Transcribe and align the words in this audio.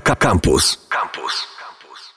Campus. 0.00 0.86
Campus. 0.88 1.46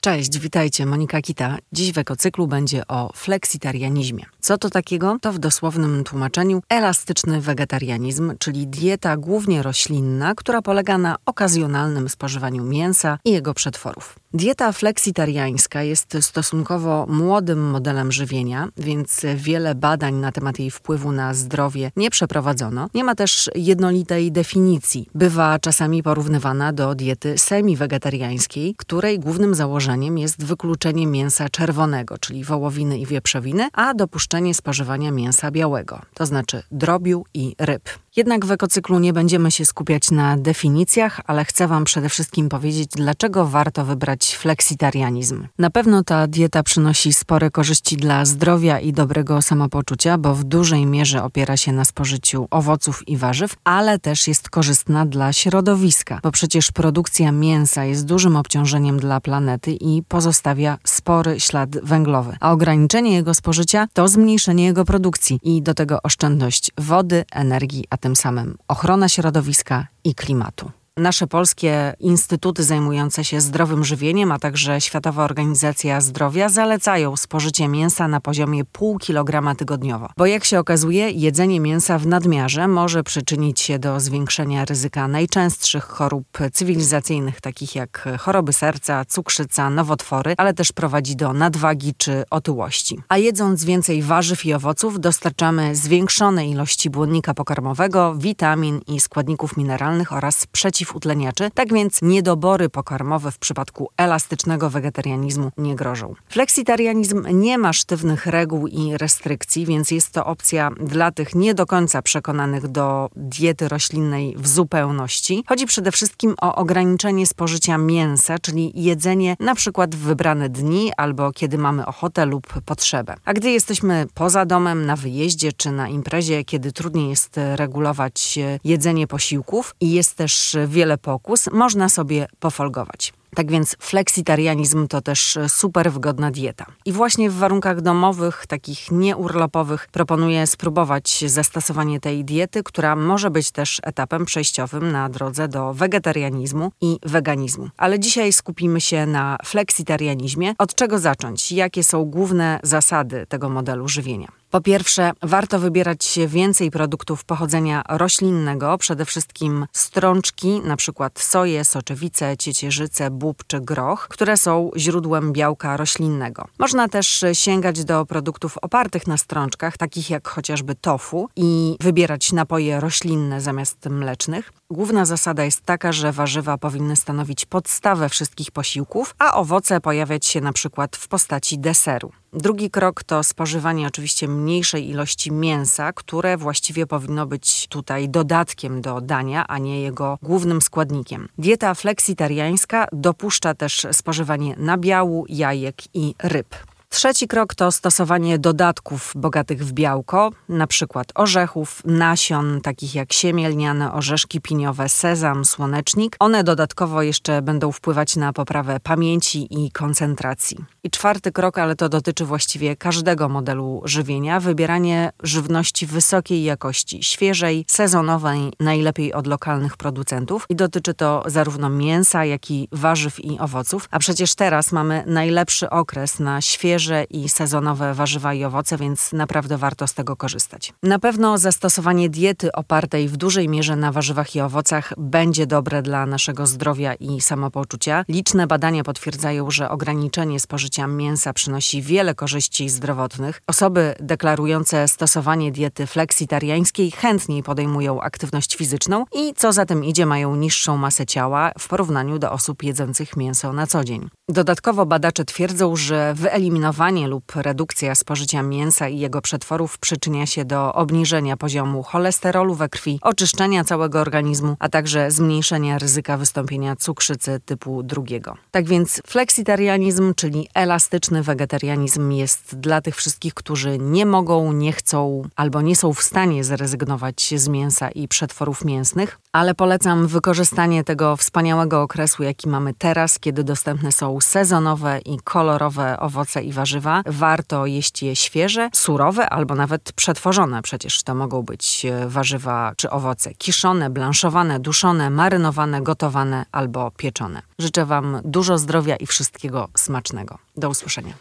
Cześć, 0.00 0.38
witajcie, 0.38 0.86
Monika 0.86 1.20
Kita. 1.20 1.56
Dziś 1.72 1.92
w 1.92 1.98
ekocyklu 1.98 2.46
będzie 2.46 2.86
o 2.86 3.10
fleksitarianizmie. 3.14 4.24
Co 4.40 4.58
to 4.58 4.70
takiego? 4.70 5.16
To 5.20 5.32
w 5.32 5.38
dosłownym 5.38 6.04
tłumaczeniu 6.04 6.62
elastyczny 6.68 7.40
wegetarianizm, 7.40 8.34
czyli 8.38 8.66
dieta 8.66 9.16
głównie 9.16 9.62
roślinna, 9.62 10.34
która 10.34 10.62
polega 10.62 10.98
na 10.98 11.16
okazjonalnym 11.26 12.08
spożywaniu 12.08 12.64
mięsa 12.64 13.18
i 13.24 13.32
jego 13.32 13.54
przetworów. 13.54 14.21
Dieta 14.34 14.72
fleksitariańska 14.72 15.82
jest 15.82 16.16
stosunkowo 16.20 17.06
młodym 17.08 17.70
modelem 17.70 18.12
żywienia, 18.12 18.68
więc 18.76 19.20
wiele 19.36 19.74
badań 19.74 20.14
na 20.14 20.32
temat 20.32 20.58
jej 20.58 20.70
wpływu 20.70 21.12
na 21.12 21.34
zdrowie 21.34 21.90
nie 21.96 22.10
przeprowadzono. 22.10 22.88
Nie 22.94 23.04
ma 23.04 23.14
też 23.14 23.50
jednolitej 23.54 24.32
definicji. 24.32 25.08
Bywa 25.14 25.58
czasami 25.58 26.02
porównywana 26.02 26.72
do 26.72 26.94
diety 26.94 27.38
semi-wegetariańskiej, 27.38 28.74
której 28.78 29.18
głównym 29.18 29.54
założeniem 29.54 30.18
jest 30.18 30.44
wykluczenie 30.44 31.06
mięsa 31.06 31.48
czerwonego, 31.48 32.18
czyli 32.18 32.44
wołowiny 32.44 32.98
i 32.98 33.06
wieprzowiny, 33.06 33.68
a 33.72 33.94
dopuszczenie 33.94 34.54
spożywania 34.54 35.10
mięsa 35.10 35.50
białego, 35.50 36.00
to 36.14 36.26
znaczy 36.26 36.62
drobiu 36.70 37.24
i 37.34 37.54
ryb. 37.58 37.88
Jednak 38.16 38.46
w 38.46 38.50
ekocyklu 38.50 38.98
nie 38.98 39.12
będziemy 39.12 39.50
się 39.50 39.66
skupiać 39.66 40.10
na 40.10 40.36
definicjach, 40.36 41.20
ale 41.26 41.44
chcę 41.44 41.68
Wam 41.68 41.84
przede 41.84 42.08
wszystkim 42.08 42.48
powiedzieć, 42.48 42.90
dlaczego 42.96 43.46
warto 43.46 43.84
wybrać 43.84 44.36
fleksitarianizm. 44.36 45.46
Na 45.58 45.70
pewno 45.70 46.04
ta 46.04 46.26
dieta 46.26 46.62
przynosi 46.62 47.12
spore 47.12 47.50
korzyści 47.50 47.96
dla 47.96 48.24
zdrowia 48.24 48.80
i 48.80 48.92
dobrego 48.92 49.42
samopoczucia, 49.42 50.18
bo 50.18 50.34
w 50.34 50.44
dużej 50.44 50.86
mierze 50.86 51.24
opiera 51.24 51.56
się 51.56 51.72
na 51.72 51.84
spożyciu 51.84 52.46
owoców 52.50 53.08
i 53.08 53.16
warzyw, 53.16 53.54
ale 53.64 53.98
też 53.98 54.28
jest 54.28 54.50
korzystna 54.50 55.06
dla 55.06 55.32
środowiska, 55.32 56.20
bo 56.22 56.30
przecież 56.30 56.72
produkcja 56.72 57.32
mięsa 57.32 57.84
jest 57.84 58.06
dużym 58.06 58.36
obciążeniem 58.36 59.00
dla 59.00 59.20
planety 59.20 59.72
i 59.72 60.02
pozostawia 60.08 60.78
spory 60.84 61.40
ślad 61.40 61.70
węglowy, 61.82 62.36
a 62.40 62.52
ograniczenie 62.52 63.14
jego 63.14 63.34
spożycia 63.34 63.88
to 63.92 64.08
zmniejszenie 64.08 64.64
jego 64.64 64.84
produkcji 64.84 65.40
i 65.42 65.62
do 65.62 65.74
tego 65.74 66.02
oszczędność 66.02 66.70
wody, 66.78 67.24
energii, 67.32 67.84
a 67.90 68.01
tym 68.02 68.16
samym 68.16 68.58
ochrona 68.68 69.08
środowiska 69.08 69.86
i 70.04 70.14
klimatu. 70.14 70.70
Nasze 70.96 71.26
polskie 71.26 71.94
instytuty 72.00 72.64
zajmujące 72.64 73.24
się 73.24 73.40
zdrowym 73.40 73.84
żywieniem, 73.84 74.32
a 74.32 74.38
także 74.38 74.80
Światowa 74.80 75.24
Organizacja 75.24 76.00
Zdrowia 76.00 76.48
zalecają 76.48 77.16
spożycie 77.16 77.68
mięsa 77.68 78.08
na 78.08 78.20
poziomie 78.20 78.64
pół 78.64 78.98
kilograma 78.98 79.54
tygodniowo. 79.54 80.08
Bo 80.16 80.26
jak 80.26 80.44
się 80.44 80.58
okazuje, 80.58 81.10
jedzenie 81.10 81.60
mięsa 81.60 81.98
w 81.98 82.06
nadmiarze 82.06 82.68
może 82.68 83.02
przyczynić 83.02 83.60
się 83.60 83.78
do 83.78 84.00
zwiększenia 84.00 84.64
ryzyka 84.64 85.08
najczęstszych 85.08 85.84
chorób 85.84 86.26
cywilizacyjnych, 86.52 87.40
takich 87.40 87.74
jak 87.74 88.08
choroby 88.18 88.52
serca, 88.52 89.04
cukrzyca, 89.04 89.70
nowotwory, 89.70 90.34
ale 90.36 90.54
też 90.54 90.72
prowadzi 90.72 91.16
do 91.16 91.32
nadwagi 91.32 91.94
czy 91.98 92.24
otyłości. 92.30 92.98
A 93.08 93.18
jedząc 93.18 93.64
więcej 93.64 94.02
warzyw 94.02 94.46
i 94.46 94.54
owoców, 94.54 95.00
dostarczamy 95.00 95.76
zwiększone 95.76 96.48
ilości 96.48 96.90
błonnika 96.90 97.34
pokarmowego, 97.34 98.14
witamin 98.14 98.80
i 98.86 99.00
składników 99.00 99.56
mineralnych 99.56 100.12
oraz 100.12 100.46
przeciw 100.46 100.81
przeciwutleniaczy, 100.82 101.50
tak 101.54 101.72
więc 101.72 102.02
niedobory 102.02 102.68
pokarmowe 102.68 103.30
w 103.30 103.38
przypadku 103.38 103.90
elastycznego 103.96 104.70
wegetarianizmu 104.70 105.50
nie 105.58 105.76
grożą. 105.76 106.14
Fleksitarianizm 106.28 107.26
nie 107.32 107.58
ma 107.58 107.72
sztywnych 107.72 108.26
reguł 108.26 108.66
i 108.66 108.96
restrykcji, 108.96 109.66
więc 109.66 109.90
jest 109.90 110.10
to 110.10 110.26
opcja 110.26 110.70
dla 110.80 111.10
tych 111.10 111.34
nie 111.34 111.54
do 111.54 111.66
końca 111.66 112.02
przekonanych 112.02 112.68
do 112.68 113.10
diety 113.16 113.68
roślinnej 113.68 114.34
w 114.38 114.48
zupełności. 114.48 115.44
Chodzi 115.48 115.66
przede 115.66 115.92
wszystkim 115.92 116.34
o 116.40 116.54
ograniczenie 116.54 117.26
spożycia 117.26 117.78
mięsa, 117.78 118.38
czyli 118.38 118.72
jedzenie 118.74 119.36
na 119.40 119.54
przykład 119.54 119.94
w 119.94 119.98
wybrane 119.98 120.48
dni 120.48 120.92
albo 120.96 121.32
kiedy 121.32 121.58
mamy 121.58 121.86
ochotę 121.86 122.26
lub 122.26 122.46
potrzebę. 122.46 123.14
A 123.24 123.32
gdy 123.32 123.50
jesteśmy 123.50 124.06
poza 124.14 124.46
domem, 124.46 124.86
na 124.86 124.96
wyjeździe 124.96 125.52
czy 125.52 125.70
na 125.70 125.88
imprezie, 125.88 126.44
kiedy 126.44 126.72
trudniej 126.72 127.08
jest 127.08 127.40
regulować 127.56 128.38
jedzenie 128.64 129.06
posiłków 129.06 129.74
i 129.80 129.92
jest 129.92 130.14
też 130.16 130.56
wiele 130.72 130.98
pokus, 130.98 131.48
można 131.52 131.88
sobie 131.88 132.26
pofolgować. 132.40 133.12
Tak 133.34 133.50
więc 133.50 133.76
fleksitarianizm 133.80 134.88
to 134.88 135.00
też 135.00 135.38
super 135.48 135.92
wygodna 135.92 136.30
dieta. 136.30 136.66
I 136.84 136.92
właśnie 136.92 137.30
w 137.30 137.34
warunkach 137.34 137.80
domowych, 137.80 138.46
takich 138.46 138.90
nieurlopowych, 138.90 139.88
proponuję 139.92 140.46
spróbować 140.46 141.24
zastosowanie 141.26 142.00
tej 142.00 142.24
diety, 142.24 142.62
która 142.62 142.96
może 142.96 143.30
być 143.30 143.50
też 143.50 143.80
etapem 143.82 144.24
przejściowym 144.24 144.92
na 144.92 145.08
drodze 145.08 145.48
do 145.48 145.74
wegetarianizmu 145.74 146.72
i 146.80 146.98
weganizmu. 147.02 147.68
Ale 147.76 148.00
dzisiaj 148.00 148.32
skupimy 148.32 148.80
się 148.80 149.06
na 149.06 149.38
fleksitarianizmie. 149.44 150.54
Od 150.58 150.74
czego 150.74 150.98
zacząć? 150.98 151.52
Jakie 151.52 151.84
są 151.84 152.04
główne 152.04 152.60
zasady 152.62 153.26
tego 153.28 153.48
modelu 153.48 153.88
żywienia? 153.88 154.41
Po 154.52 154.60
pierwsze, 154.60 155.12
warto 155.22 155.58
wybierać 155.58 156.18
więcej 156.26 156.70
produktów 156.70 157.24
pochodzenia 157.24 157.82
roślinnego, 157.88 158.78
przede 158.78 159.04
wszystkim 159.04 159.66
strączki, 159.72 160.60
przykład 160.76 161.18
soję, 161.18 161.64
soczewice, 161.64 162.36
ciecierzycę, 162.36 163.10
bób 163.10 163.44
czy 163.46 163.60
groch, 163.60 164.08
które 164.10 164.36
są 164.36 164.70
źródłem 164.76 165.32
białka 165.32 165.76
roślinnego. 165.76 166.48
Można 166.58 166.88
też 166.88 167.24
sięgać 167.32 167.84
do 167.84 168.06
produktów 168.06 168.58
opartych 168.58 169.06
na 169.06 169.16
strączkach, 169.16 169.76
takich 169.76 170.10
jak 170.10 170.28
chociażby 170.28 170.74
tofu 170.74 171.28
i 171.36 171.76
wybierać 171.80 172.32
napoje 172.32 172.80
roślinne 172.80 173.40
zamiast 173.40 173.86
mlecznych. 173.86 174.52
Główna 174.70 175.04
zasada 175.04 175.44
jest 175.44 175.60
taka, 175.60 175.92
że 175.92 176.12
warzywa 176.12 176.58
powinny 176.58 176.96
stanowić 176.96 177.46
podstawę 177.46 178.08
wszystkich 178.08 178.50
posiłków, 178.50 179.14
a 179.18 179.34
owoce 179.34 179.80
pojawiać 179.80 180.26
się 180.26 180.40
przykład 180.52 180.96
w 180.96 181.08
postaci 181.08 181.58
deseru. 181.58 182.12
Drugi 182.34 182.70
krok 182.70 183.04
to 183.04 183.22
spożywanie 183.22 183.86
oczywiście 183.86 184.28
mniejszej 184.28 184.88
ilości 184.88 185.32
mięsa, 185.32 185.92
które 185.92 186.36
właściwie 186.36 186.86
powinno 186.86 187.26
być 187.26 187.66
tutaj 187.68 188.08
dodatkiem 188.08 188.82
do 188.82 189.00
dania, 189.00 189.46
a 189.48 189.58
nie 189.58 189.82
jego 189.82 190.18
głównym 190.22 190.62
składnikiem. 190.62 191.28
Dieta 191.38 191.74
fleksitariańska 191.74 192.86
dopuszcza 192.92 193.54
też 193.54 193.86
spożywanie 193.92 194.54
nabiału, 194.58 195.24
jajek 195.28 195.76
i 195.94 196.14
ryb. 196.22 196.56
Trzeci 196.92 197.28
krok 197.28 197.54
to 197.54 197.72
stosowanie 197.72 198.38
dodatków 198.38 199.12
bogatych 199.16 199.64
w 199.64 199.72
białko, 199.72 200.30
na 200.48 200.66
przykład 200.66 201.12
orzechów, 201.14 201.82
nasion, 201.84 202.60
takich 202.60 202.94
jak 202.94 203.12
siemię 203.12 203.48
lniane, 203.48 203.92
orzeszki 203.92 204.40
piniowe, 204.40 204.88
sezam, 204.88 205.44
słonecznik. 205.44 206.16
One 206.18 206.44
dodatkowo 206.44 207.02
jeszcze 207.02 207.42
będą 207.42 207.72
wpływać 207.72 208.16
na 208.16 208.32
poprawę 208.32 208.80
pamięci 208.80 209.64
i 209.64 209.70
koncentracji. 209.70 210.64
I 210.84 210.90
czwarty 210.90 211.32
krok, 211.32 211.58
ale 211.58 211.76
to 211.76 211.88
dotyczy 211.88 212.24
właściwie 212.24 212.76
każdego 212.76 213.28
modelu 213.28 213.82
żywienia, 213.84 214.40
wybieranie 214.40 215.12
żywności 215.22 215.86
wysokiej 215.86 216.44
jakości, 216.44 217.02
świeżej, 217.02 217.64
sezonowej, 217.68 218.52
najlepiej 218.60 219.12
od 219.12 219.26
lokalnych 219.26 219.76
producentów. 219.76 220.46
I 220.48 220.56
dotyczy 220.56 220.94
to 220.94 221.22
zarówno 221.26 221.68
mięsa, 221.68 222.24
jak 222.24 222.50
i 222.50 222.68
warzyw 222.72 223.24
i 223.24 223.38
owoców. 223.38 223.88
A 223.90 223.98
przecież 223.98 224.34
teraz 224.34 224.72
mamy 224.72 225.04
najlepszy 225.06 225.70
okres 225.70 226.20
na 226.20 226.40
świeże 226.40 227.04
i 227.04 227.28
sezonowe 227.28 227.94
warzywa 227.94 228.34
i 228.34 228.44
owoce, 228.44 228.76
więc 228.76 229.12
naprawdę 229.12 229.58
warto 229.58 229.86
z 229.86 229.94
tego 229.94 230.16
korzystać. 230.16 230.72
Na 230.82 230.98
pewno 230.98 231.38
zastosowanie 231.38 232.10
diety 232.10 232.52
opartej 232.52 233.08
w 233.08 233.16
dużej 233.16 233.48
mierze 233.48 233.76
na 233.76 233.92
warzywach 233.92 234.36
i 234.36 234.40
owocach 234.40 234.92
będzie 234.96 235.46
dobre 235.46 235.82
dla 235.82 236.06
naszego 236.06 236.46
zdrowia 236.46 236.94
i 236.94 237.20
samopoczucia. 237.20 238.04
Liczne 238.08 238.46
badania 238.46 238.84
potwierdzają, 238.84 239.50
że 239.50 239.70
ograniczenie 239.70 240.40
spożycia 240.40 240.71
mięsa 240.96 241.32
przynosi 241.32 241.82
wiele 241.82 242.14
korzyści 242.14 242.68
zdrowotnych. 242.68 243.40
Osoby 243.46 243.94
deklarujące 244.00 244.88
stosowanie 244.88 245.52
diety 245.52 245.86
fleksitariańskiej 245.86 246.90
chętniej 246.90 247.42
podejmują 247.42 248.00
aktywność 248.00 248.56
fizyczną 248.56 249.04
i 249.14 249.34
co 249.36 249.52
za 249.52 249.66
tym 249.66 249.84
idzie 249.84 250.06
mają 250.06 250.36
niższą 250.36 250.76
masę 250.76 251.06
ciała 251.06 251.52
w 251.58 251.68
porównaniu 251.68 252.18
do 252.18 252.32
osób 252.32 252.62
jedzących 252.62 253.16
mięso 253.16 253.52
na 253.52 253.66
co 253.66 253.84
dzień. 253.84 254.08
Dodatkowo 254.28 254.86
badacze 254.86 255.24
twierdzą, 255.24 255.76
że 255.76 256.14
wyeliminowanie 256.14 256.62
eliminowanie 256.62 257.08
lub 257.08 257.36
redukcja 257.36 257.94
spożycia 257.94 258.42
mięsa 258.42 258.88
i 258.88 258.98
jego 258.98 259.20
przetworów 259.20 259.78
przyczynia 259.78 260.26
się 260.26 260.44
do 260.44 260.72
obniżenia 260.74 261.36
poziomu 261.36 261.82
cholesterolu 261.82 262.54
we 262.54 262.68
krwi, 262.68 262.98
oczyszczenia 263.02 263.64
całego 263.64 264.00
organizmu, 264.00 264.56
a 264.58 264.68
także 264.68 265.10
zmniejszenia 265.10 265.78
ryzyka 265.78 266.16
wystąpienia 266.16 266.76
cukrzycy 266.76 267.40
typu 267.44 267.82
drugiego. 267.82 268.36
Tak 268.50 268.68
więc 268.68 269.00
fleksitarianizm, 269.06 270.14
czyli 270.14 270.48
elastyczny 270.62 271.22
wegetarianizm 271.22 272.10
jest 272.10 272.56
dla 272.56 272.80
tych 272.80 272.96
wszystkich, 272.96 273.34
którzy 273.34 273.78
nie 273.78 274.06
mogą, 274.06 274.52
nie 274.52 274.72
chcą 274.72 275.22
albo 275.36 275.62
nie 275.62 275.76
są 275.76 275.92
w 275.92 276.02
stanie 276.02 276.44
zrezygnować 276.44 277.34
z 277.36 277.48
mięsa 277.48 277.90
i 277.90 278.08
przetworów 278.08 278.64
mięsnych, 278.64 279.18
ale 279.32 279.54
polecam 279.54 280.06
wykorzystanie 280.06 280.84
tego 280.84 281.16
wspaniałego 281.16 281.82
okresu, 281.82 282.22
jaki 282.22 282.48
mamy 282.48 282.74
teraz, 282.74 283.18
kiedy 283.18 283.44
dostępne 283.44 283.92
są 283.92 284.20
sezonowe 284.20 284.98
i 284.98 285.18
kolorowe 285.24 286.00
owoce 286.00 286.42
i 286.42 286.52
warzywa. 286.52 287.02
Warto 287.06 287.66
jeść 287.66 288.02
je 288.02 288.16
świeże, 288.16 288.70
surowe 288.74 289.30
albo 289.30 289.54
nawet 289.54 289.92
przetworzone. 289.92 290.62
Przecież 290.62 291.02
to 291.02 291.14
mogą 291.14 291.42
być 291.42 291.86
e, 291.86 292.08
warzywa 292.08 292.72
czy 292.76 292.90
owoce 292.90 293.34
kiszone, 293.34 293.90
blanszowane, 293.90 294.60
duszone, 294.60 295.10
marynowane, 295.10 295.82
gotowane 295.82 296.46
albo 296.52 296.90
pieczone. 296.90 297.42
Życzę 297.62 297.86
Wam 297.86 298.20
dużo 298.24 298.58
zdrowia 298.58 298.96
i 298.96 299.06
wszystkiego 299.06 299.68
smacznego. 299.76 300.38
Do 300.56 300.68
usłyszenia. 300.68 301.14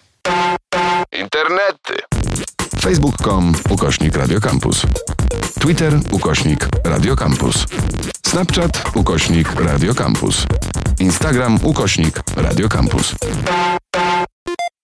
Internety. 1.11 1.93
Facebook.com 2.81 3.53
ukośnik 3.69 4.15
Radiocampus. 4.15 4.81
Twitter 5.59 5.93
ukośnik 6.11 6.67
Radiocampus. 6.83 7.65
Snapchat 8.27 8.83
ukośnik 8.95 9.55
Radiocampus. 9.55 10.45
Instagram 10.99 11.59
ukośnik 11.63 12.21
Radiocampus. 12.35 13.15